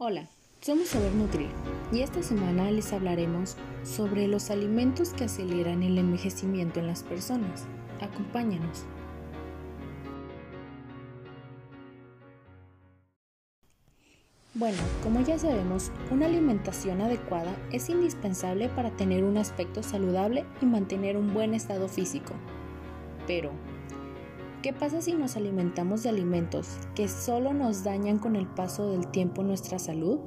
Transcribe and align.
Hola, 0.00 0.28
somos 0.60 0.86
Saber 0.86 1.12
Nutrir 1.12 1.50
y 1.90 2.02
esta 2.02 2.22
semana 2.22 2.70
les 2.70 2.92
hablaremos 2.92 3.56
sobre 3.82 4.28
los 4.28 4.48
alimentos 4.48 5.08
que 5.12 5.24
aceleran 5.24 5.82
el 5.82 5.98
envejecimiento 5.98 6.78
en 6.78 6.86
las 6.86 7.02
personas. 7.02 7.66
Acompáñanos. 8.00 8.84
Bueno, 14.54 14.78
como 15.02 15.20
ya 15.22 15.36
sabemos, 15.36 15.90
una 16.12 16.26
alimentación 16.26 17.00
adecuada 17.00 17.56
es 17.72 17.88
indispensable 17.88 18.68
para 18.68 18.96
tener 18.96 19.24
un 19.24 19.36
aspecto 19.36 19.82
saludable 19.82 20.44
y 20.62 20.66
mantener 20.66 21.16
un 21.16 21.34
buen 21.34 21.54
estado 21.54 21.88
físico. 21.88 22.34
Pero, 23.26 23.50
¿Qué 24.62 24.72
pasa 24.72 25.00
si 25.00 25.14
nos 25.14 25.36
alimentamos 25.36 26.02
de 26.02 26.08
alimentos 26.08 26.78
que 26.96 27.06
solo 27.06 27.54
nos 27.54 27.84
dañan 27.84 28.18
con 28.18 28.34
el 28.34 28.48
paso 28.48 28.90
del 28.90 29.06
tiempo 29.06 29.44
nuestra 29.44 29.78
salud? 29.78 30.18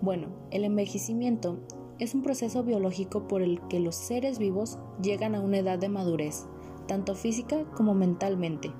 Bueno, 0.00 0.28
el 0.52 0.64
envejecimiento 0.64 1.58
es 1.98 2.14
un 2.14 2.22
proceso 2.22 2.62
biológico 2.62 3.26
por 3.26 3.42
el 3.42 3.60
que 3.66 3.80
los 3.80 3.96
seres 3.96 4.38
vivos 4.38 4.78
llegan 5.02 5.34
a 5.34 5.40
una 5.40 5.58
edad 5.58 5.80
de 5.80 5.88
madurez, 5.88 6.46
tanto 6.86 7.16
física 7.16 7.64
como 7.76 7.92
mentalmente, 7.92 8.70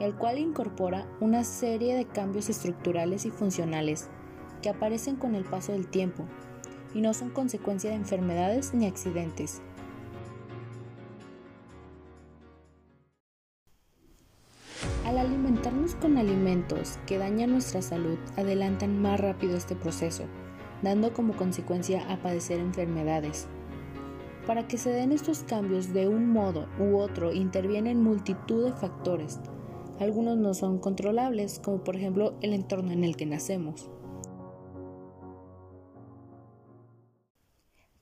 el 0.00 0.14
cual 0.14 0.38
incorpora 0.38 1.10
una 1.18 1.44
serie 1.44 1.96
de 1.96 2.04
cambios 2.04 2.50
estructurales 2.50 3.24
y 3.24 3.30
funcionales 3.30 4.10
que 4.60 4.68
aparecen 4.68 5.16
con 5.16 5.34
el 5.34 5.44
paso 5.44 5.72
del 5.72 5.88
tiempo 5.88 6.24
y 6.92 7.00
no 7.00 7.14
son 7.14 7.30
consecuencia 7.30 7.88
de 7.88 7.96
enfermedades 7.96 8.74
ni 8.74 8.86
accidentes, 8.86 9.62
alimentarnos 15.48 15.94
con 15.94 16.18
alimentos 16.18 16.98
que 17.06 17.16
dañan 17.16 17.52
nuestra 17.52 17.80
salud, 17.80 18.18
adelantan 18.36 19.00
más 19.00 19.18
rápido 19.18 19.56
este 19.56 19.74
proceso, 19.74 20.24
dando 20.82 21.14
como 21.14 21.34
consecuencia 21.36 22.04
a 22.12 22.18
padecer 22.18 22.60
enfermedades. 22.60 23.46
Para 24.46 24.68
que 24.68 24.76
se 24.76 24.90
den 24.90 25.10
estos 25.10 25.44
cambios 25.44 25.94
de 25.94 26.06
un 26.06 26.28
modo 26.28 26.68
u 26.78 26.98
otro 26.98 27.32
intervienen 27.32 28.02
multitud 28.02 28.66
de 28.66 28.72
factores. 28.74 29.40
Algunos 29.98 30.36
no 30.36 30.52
son 30.52 30.80
controlables, 30.80 31.60
como 31.64 31.82
por 31.82 31.96
ejemplo 31.96 32.34
el 32.42 32.52
entorno 32.52 32.92
en 32.92 33.02
el 33.02 33.16
que 33.16 33.24
nacemos. 33.24 33.88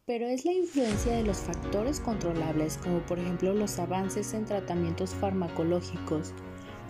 Pero 0.05 0.27
es 0.27 0.45
la 0.45 0.53
influencia 0.53 1.13
de 1.13 1.23
los 1.23 1.37
factores 1.39 2.01
controlables, 2.01 2.79
como 2.79 3.07
por 3.07 3.21
ejemplo 3.21 3.55
los 3.55 3.79
avances 3.79 4.35
en 4.35 4.47
tratamientos 4.47 5.15
farmacológicos, 5.15 6.33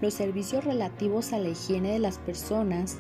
los 0.01 0.15
servicios 0.15 0.65
relativos 0.65 1.33
a 1.33 1.39
la 1.39 1.49
higiene 1.49 1.93
de 1.93 1.99
las 1.99 2.19
personas, 2.19 2.99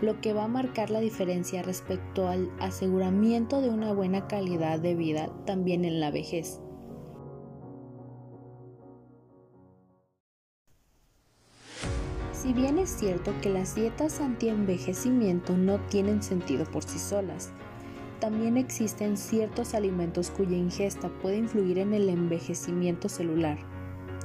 lo 0.00 0.20
que 0.20 0.32
va 0.32 0.44
a 0.44 0.48
marcar 0.48 0.90
la 0.90 1.00
diferencia 1.00 1.62
respecto 1.62 2.28
al 2.28 2.50
aseguramiento 2.60 3.60
de 3.60 3.70
una 3.70 3.92
buena 3.92 4.28
calidad 4.28 4.78
de 4.78 4.94
vida 4.94 5.28
también 5.44 5.84
en 5.84 6.00
la 6.00 6.10
vejez. 6.10 6.60
Si 12.32 12.52
bien 12.52 12.78
es 12.78 12.90
cierto 12.90 13.32
que 13.42 13.50
las 13.50 13.74
dietas 13.74 14.20
anti-envejecimiento 14.20 15.56
no 15.56 15.80
tienen 15.86 16.22
sentido 16.22 16.64
por 16.64 16.84
sí 16.84 16.98
solas, 16.98 17.50
también 18.20 18.56
existen 18.56 19.16
ciertos 19.16 19.74
alimentos 19.74 20.30
cuya 20.30 20.56
ingesta 20.56 21.08
puede 21.20 21.36
influir 21.36 21.78
en 21.78 21.94
el 21.94 22.08
envejecimiento 22.08 23.08
celular. 23.08 23.58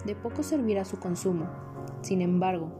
De 0.05 0.15
poco 0.15 0.43
servirá 0.43 0.85
su 0.85 0.99
consumo, 0.99 1.49
sin 2.01 2.21
embargo, 2.21 2.71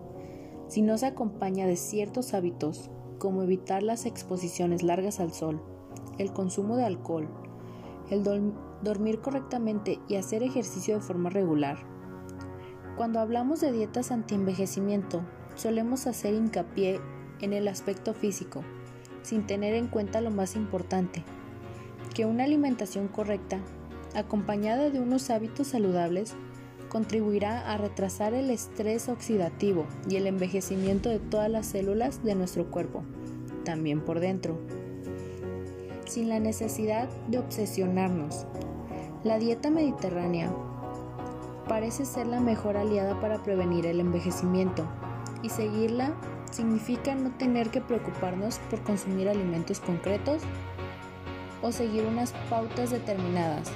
si 0.68 0.82
no 0.82 0.98
se 0.98 1.06
acompaña 1.06 1.68
de 1.68 1.76
ciertos 1.76 2.34
hábitos, 2.34 2.90
como 3.20 3.44
evitar 3.44 3.84
las 3.84 4.06
exposiciones 4.06 4.84
largas 4.84 5.20
al 5.20 5.32
sol, 5.32 5.62
el 6.18 6.34
consumo 6.34 6.76
de 6.76 6.86
alcohol, 6.86 7.30
el 8.10 8.24
dormir 8.82 9.22
correctamente 9.22 10.00
y 10.08 10.16
hacer 10.16 10.44
ejercicio 10.44 10.96
de 10.96 11.02
forma 11.02 11.30
regular. 11.30 11.78
Cuando 12.98 13.20
hablamos 13.20 13.62
de 13.62 13.72
dietas 13.72 14.12
anti-envejecimiento, 14.12 15.22
solemos 15.56 16.06
hacer 16.06 16.34
hincapié 16.34 17.00
en 17.42 17.54
el 17.54 17.68
aspecto 17.68 18.14
físico, 18.14 18.62
sin 19.22 19.48
tener 19.48 19.74
en 19.74 19.88
cuenta 19.88 20.22
lo 20.22 20.32
más 20.32 20.56
importante, 20.56 21.24
que 22.14 22.26
una 22.26 22.44
alimentación 22.44 23.08
correcta, 23.08 23.60
acompañada 24.16 24.90
de 24.90 25.00
unos 25.00 25.30
hábitos 25.30 25.68
saludables, 25.68 26.36
contribuirá 26.94 27.74
a 27.74 27.78
retrasar 27.78 28.36
el 28.36 28.52
estrés 28.52 29.10
oxidativo 29.10 29.88
y 30.08 30.16
el 30.18 30.28
envejecimiento 30.28 31.10
de 31.10 31.18
todas 31.18 31.50
las 31.50 31.66
células 31.66 32.24
de 32.24 32.36
nuestro 32.36 32.70
cuerpo, 32.70 33.04
también 33.66 34.00
por 34.00 34.20
dentro. 34.20 34.60
Sin 36.06 36.30
la 36.30 36.40
necesidad 36.40 37.10
de 37.28 37.40
obsesionarnos, 37.40 38.46
la 39.24 39.40
dieta 39.40 39.72
mediterránea 39.72 40.54
parece 41.68 42.06
ser 42.06 42.28
la 42.28 42.40
mejor 42.40 42.78
aliada 42.78 43.20
para 43.20 43.42
prevenir 43.42 43.88
el 43.88 44.00
envejecimiento 44.00 44.86
y 45.42 45.50
seguirla 45.50 46.14
significa 46.52 47.16
no 47.16 47.32
tener 47.32 47.72
que 47.72 47.82
preocuparnos 47.82 48.60
por 48.70 48.84
consumir 48.84 49.30
alimentos 49.30 49.80
concretos 49.80 50.44
o 51.64 51.72
seguir 51.72 52.06
unas 52.06 52.34
pautas 52.52 52.92
determinadas 52.92 53.72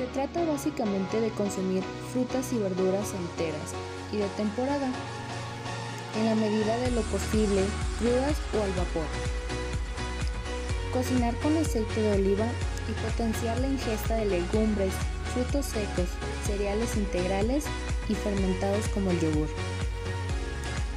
se 0.00 0.06
trata 0.06 0.42
básicamente 0.46 1.20
de 1.20 1.28
consumir 1.28 1.82
frutas 2.10 2.54
y 2.54 2.56
verduras 2.56 3.12
enteras 3.12 3.74
y 4.10 4.16
de 4.16 4.28
temporada, 4.28 4.90
en 6.18 6.24
la 6.24 6.34
medida 6.34 6.74
de 6.78 6.90
lo 6.92 7.02
posible, 7.02 7.62
crudas 7.98 8.34
o 8.56 8.62
al 8.62 8.70
vapor. 8.70 9.04
Cocinar 10.94 11.34
con 11.40 11.54
aceite 11.58 12.00
de 12.00 12.12
oliva 12.14 12.46
y 12.88 12.92
potenciar 13.10 13.60
la 13.60 13.66
ingesta 13.66 14.14
de 14.14 14.24
legumbres, 14.24 14.94
frutos 15.34 15.66
secos, 15.66 16.08
cereales 16.46 16.96
integrales 16.96 17.66
y 18.08 18.14
fermentados 18.14 18.88
como 18.94 19.10
el 19.10 19.20
yogur. 19.20 19.48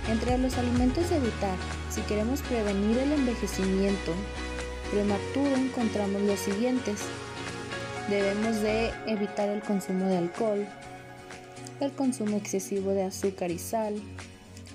Entre 0.09 0.37
los 0.37 0.57
alimentos 0.57 1.11
a 1.11 1.17
evitar, 1.17 1.57
si 1.89 1.99
queremos 2.03 2.41
prevenir 2.41 2.99
el 2.99 3.11
envejecimiento 3.11 4.13
prematuro, 4.91 5.57
encontramos 5.57 6.21
los 6.21 6.39
siguientes 6.39 7.01
Debemos 8.09 8.59
de 8.61 8.91
evitar 9.07 9.47
el 9.47 9.61
consumo 9.61 10.05
de 10.07 10.17
alcohol, 10.17 10.67
el 11.79 11.91
consumo 11.93 12.35
excesivo 12.35 12.91
de 12.91 13.03
azúcar 13.03 13.49
y 13.49 13.57
sal, 13.57 13.95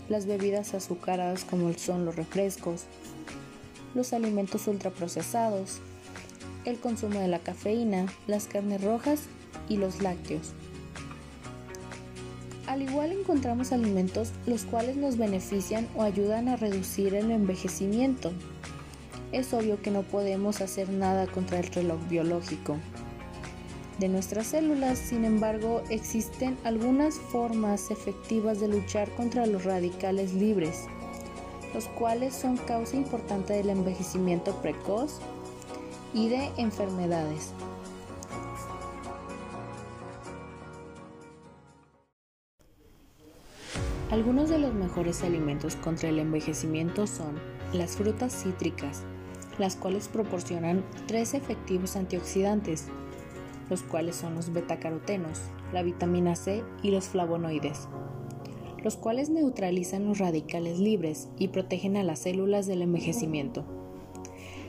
las 0.08 0.24
bebidas 0.24 0.72
azucaradas 0.72 1.44
como 1.44 1.70
son 1.74 2.06
los 2.06 2.16
refrescos, 2.16 2.84
los 3.94 4.14
alimentos 4.14 4.66
ultraprocesados, 4.66 5.80
el 6.64 6.78
consumo 6.78 7.20
de 7.20 7.28
la 7.28 7.38
cafeína, 7.38 8.06
las 8.26 8.46
carnes 8.46 8.82
rojas 8.82 9.20
y 9.68 9.76
los 9.76 10.00
lácteos. 10.00 10.52
Al 12.66 12.80
igual 12.80 13.12
encontramos 13.12 13.72
alimentos 13.72 14.32
los 14.46 14.64
cuales 14.64 14.96
nos 14.96 15.18
benefician 15.18 15.86
o 15.94 16.02
ayudan 16.02 16.48
a 16.48 16.56
reducir 16.56 17.14
el 17.14 17.30
envejecimiento. 17.30 18.32
Es 19.32 19.52
obvio 19.52 19.82
que 19.82 19.90
no 19.90 20.00
podemos 20.00 20.62
hacer 20.62 20.88
nada 20.88 21.26
contra 21.26 21.58
el 21.58 21.66
reloj 21.66 21.98
biológico, 22.08 22.78
de 23.98 24.09
nuestras 24.09 24.48
células. 24.48 24.98
Sin 24.98 25.25
embargo, 25.25 25.82
existen 25.91 26.56
algunas 26.64 27.16
formas 27.16 27.91
efectivas 27.91 28.60
de 28.60 28.69
luchar 28.69 29.10
contra 29.16 29.47
los 29.47 29.64
radicales 29.64 30.32
libres, 30.34 30.86
los 31.75 31.86
cuales 31.86 32.34
son 32.34 32.56
causa 32.56 32.97
importante 32.97 33.54
del 33.54 33.70
envejecimiento 33.70 34.54
precoz 34.62 35.20
y 36.14 36.28
de 36.28 36.50
enfermedades. 36.56 37.53
Algunos 44.11 44.49
de 44.49 44.58
los 44.58 44.72
mejores 44.72 45.22
alimentos 45.22 45.76
contra 45.76 46.08
el 46.08 46.19
envejecimiento 46.19 47.06
son 47.06 47.38
las 47.75 47.96
frutas 47.96 48.32
cítricas, 48.32 49.02
las 49.58 49.76
cuales 49.76 50.08
proporcionan 50.08 50.82
tres 51.06 51.34
efectivos 51.34 51.94
antioxidantes, 51.94 52.87
los 53.70 53.82
cuales 53.82 54.17
son 54.17 54.35
los 54.35 54.53
betacarotenos, 54.53 55.41
la 55.73 55.82
vitamina 55.82 56.35
C 56.37 56.65
y 56.82 56.91
los 56.91 57.09
flavonoides, 57.09 57.88
los 58.82 58.97
cuales 58.97 59.31
neutralizan 59.31 60.06
los 60.06 60.19
radicales 60.19 60.79
libres 60.79 61.29
y 61.38 61.49
protegen 61.49 61.97
a 61.97 62.03
las 62.03 62.20
células 62.20 62.67
del 62.67 62.82
envejecimiento. 62.82 63.65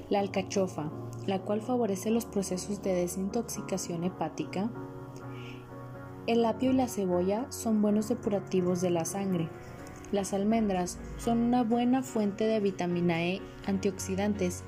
La 0.09 0.19
alcachofa, 0.19 0.91
la 1.27 1.39
cual 1.39 1.61
favorece 1.61 2.09
los 2.09 2.25
procesos 2.25 2.81
de 2.81 2.93
desintoxicación 2.93 4.03
hepática. 4.03 4.71
El 6.25 6.43
apio 6.45 6.71
y 6.71 6.73
la 6.73 6.87
cebolla 6.87 7.45
son 7.51 7.81
buenos 7.81 8.09
depurativos 8.09 8.81
de 8.81 8.89
la 8.89 9.05
sangre. 9.05 9.49
Las 10.11 10.33
almendras 10.33 10.97
son 11.17 11.39
una 11.39 11.63
buena 11.63 12.01
fuente 12.01 12.45
de 12.45 12.59
vitamina 12.59 13.23
E, 13.23 13.41
antioxidantes 13.67 14.63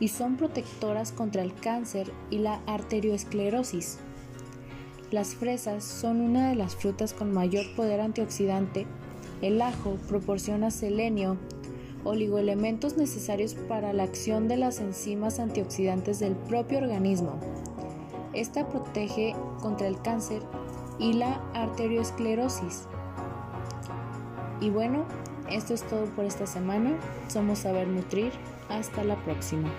y 0.00 0.08
son 0.08 0.36
protectoras 0.36 1.12
contra 1.12 1.42
el 1.42 1.54
cáncer 1.54 2.12
y 2.30 2.38
la 2.38 2.60
arteriosclerosis. 2.66 3.98
Las 5.10 5.34
fresas 5.34 5.84
son 5.84 6.20
una 6.20 6.50
de 6.50 6.54
las 6.54 6.76
frutas 6.76 7.14
con 7.14 7.32
mayor 7.32 7.64
poder 7.74 8.00
antioxidante. 8.00 8.86
El 9.40 9.62
ajo 9.62 9.96
proporciona 10.08 10.70
selenio, 10.70 11.38
oligoelementos 12.04 12.96
necesarios 12.96 13.54
para 13.54 13.92
la 13.92 14.02
acción 14.02 14.48
de 14.48 14.56
las 14.56 14.80
enzimas 14.80 15.38
antioxidantes 15.38 16.18
del 16.18 16.36
propio 16.36 16.78
organismo. 16.78 17.38
Esta 18.34 18.68
protege 18.68 19.34
contra 19.60 19.88
el 19.88 20.00
cáncer 20.02 20.42
y 20.98 21.14
la 21.14 21.42
arteriosclerosis. 21.54 22.86
Y 24.60 24.70
bueno, 24.70 25.06
esto 25.50 25.72
es 25.72 25.82
todo 25.84 26.04
por 26.14 26.24
esta 26.26 26.46
semana. 26.46 26.98
Somos 27.28 27.60
Saber 27.60 27.88
Nutrir. 27.88 28.32
Hasta 28.68 29.02
la 29.04 29.16
próxima. 29.24 29.70